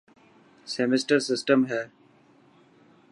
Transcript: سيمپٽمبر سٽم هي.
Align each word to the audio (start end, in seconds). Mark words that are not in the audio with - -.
سيمپٽمبر 0.71 1.19
سٽم 1.41 1.61
هي. 1.71 1.81